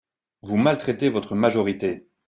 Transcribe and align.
Vous 0.41 0.57
maltraitez 0.57 1.09
votre 1.09 1.35
majorité 1.35 2.07